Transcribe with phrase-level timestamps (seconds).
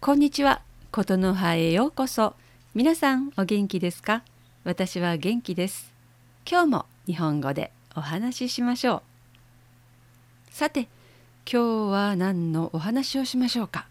[0.00, 0.62] こんにちは。
[0.92, 2.36] ことの葉へようこそ。
[2.72, 4.22] 皆さんお元気ですか？
[4.62, 5.92] 私は元気です。
[6.48, 9.02] 今日も日本語でお話ししましょ
[10.52, 10.54] う。
[10.54, 10.82] さて
[11.52, 13.88] 今日は何のお話をしましょうか？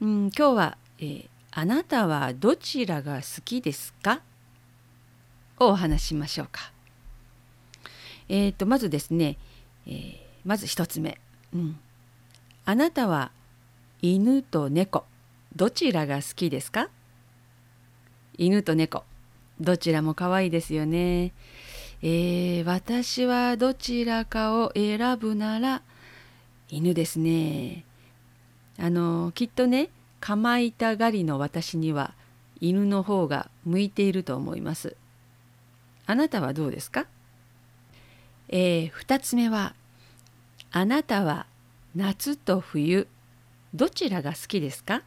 [0.00, 4.22] うん今日は、えー、あなたはどちらが好きですか？
[5.58, 6.72] をお話ししましょうか。
[8.30, 9.36] えーと、とまずですね、
[9.86, 11.20] えー、まず一つ目、
[11.52, 11.78] うん、
[12.64, 13.30] あなたは
[14.06, 15.06] 犬と猫
[15.56, 16.90] どちらが好きですか？
[18.36, 19.02] 犬と猫
[19.62, 21.32] どちらも可愛いですよね。
[22.02, 25.80] えー、私はどちらかを選ぶなら
[26.68, 27.86] 犬ですね。
[28.78, 29.88] あのきっとね
[30.20, 32.12] かまいたがりの私には
[32.60, 34.98] 犬の方が向いていると思います。
[36.04, 37.06] あなたはどうですか？
[38.50, 39.74] えー、2つ目は
[40.72, 41.46] あなたは
[41.96, 43.08] 夏と冬
[43.74, 45.02] どちらが好きですか？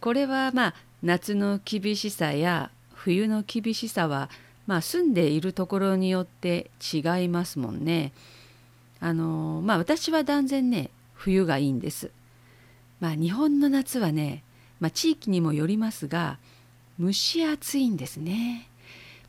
[0.00, 4.28] これはまあ夏の厳しさや冬の厳しさは
[4.66, 8.12] まあ住んでいるところによって違いますもんね。
[9.00, 12.10] あのまあ私は断然ね冬がいいんです。
[13.00, 14.42] まあ日本の夏はね、
[14.80, 16.38] まあ、地域にもよりますが
[17.00, 18.68] 蒸し暑いんですね。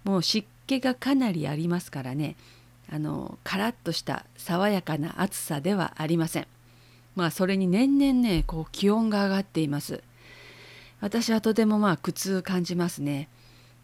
[0.04, 2.36] もう湿気がかなりありますからね
[2.92, 6.48] あのカラッとした爽やかな暑さではありません。
[7.16, 10.04] まあそれに年々ねこう気温が上がっています。
[11.02, 13.30] 私はとてもまあ苦痛感じますね。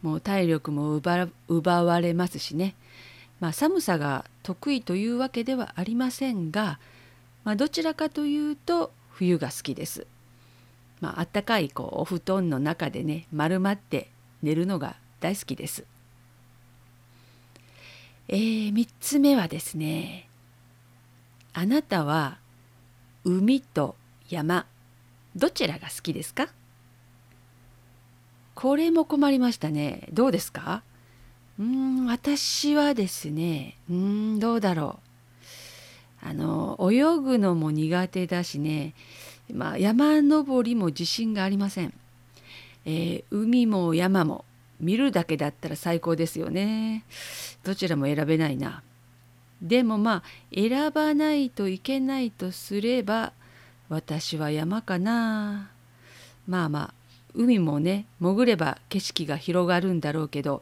[0.01, 0.95] もう体力も
[1.47, 2.75] 奪われますしね。
[3.39, 6.79] まあ寒さが得意というわけではありませんが、
[7.43, 10.07] まあ、どちらかというと冬が好きです。
[11.01, 14.09] まあったかいこうお布団の中でね丸まって
[14.43, 15.85] 寝るのが大好きです。
[18.27, 20.27] えー、3つ目はですね
[21.53, 22.39] あなたは
[23.25, 23.95] 海と
[24.29, 24.65] 山
[25.35, 26.47] どちらが好きですか？
[28.53, 30.07] これも困りましたね。
[30.13, 30.83] どうですか？
[31.59, 34.99] うん私はですねうんどうだろ
[36.23, 36.27] う。
[36.27, 38.93] あの泳ぐのも苦手だしね、
[39.53, 41.93] まあ、山登りも自信がありません、
[42.85, 44.43] えー、海も山も
[44.79, 47.03] 見るだけだったら最高ですよね。
[47.63, 48.81] どちらも選べないな。
[49.65, 53.33] でもまあ選ばないといけないとすれば
[53.89, 55.71] 私は山かな
[56.47, 56.93] まあまあ
[57.33, 60.61] 海もね潜れば景色が広がるんだろうけど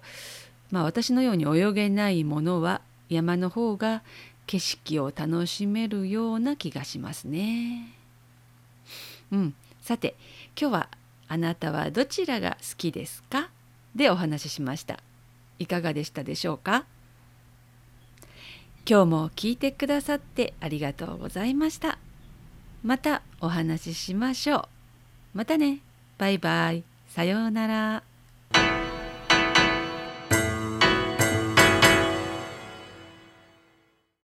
[0.72, 4.02] まあ私のように泳げないものは山の方が
[4.48, 7.94] 景色を楽しめるような気がしますね。
[9.32, 10.16] うん、さて
[10.60, 10.90] 今日は
[11.28, 13.50] あなたはどちらが好きですか？
[13.96, 15.00] でお話ししました。
[15.60, 16.86] いかがでしたでしょうか？
[18.86, 22.00] 今日も聞いてくださってありがとうございました。
[22.84, 25.38] またお話ししましょう。
[25.38, 25.80] またね。
[26.18, 26.84] バイバイ。
[27.08, 28.04] さようなら。